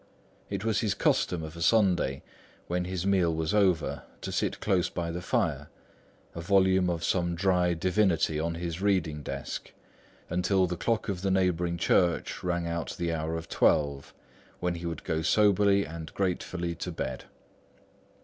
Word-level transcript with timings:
It 0.49 0.65
was 0.65 0.79
his 0.79 0.95
custom 0.95 1.43
of 1.43 1.55
a 1.55 1.61
Sunday, 1.61 2.23
when 2.65 2.81
this 2.85 3.05
meal 3.05 3.31
was 3.35 3.53
over, 3.53 4.01
to 4.21 4.31
sit 4.31 4.59
close 4.59 4.89
by 4.89 5.11
the 5.11 5.21
fire, 5.21 5.69
a 6.33 6.41
volume 6.41 6.89
of 6.89 7.03
some 7.03 7.35
dry 7.35 7.75
divinity 7.75 8.39
on 8.39 8.55
his 8.55 8.81
reading 8.81 9.21
desk, 9.21 9.71
until 10.27 10.65
the 10.65 10.75
clock 10.75 11.07
of 11.07 11.21
the 11.21 11.29
neighbouring 11.29 11.77
church 11.77 12.41
rang 12.41 12.65
out 12.65 12.95
the 12.97 13.13
hour 13.13 13.37
of 13.37 13.47
twelve, 13.47 14.11
when 14.59 14.73
he 14.73 14.87
would 14.87 15.03
go 15.03 15.21
soberly 15.21 15.85
and 15.85 16.11
gratefully 16.15 16.73
to 16.73 16.91
bed. 16.91 17.25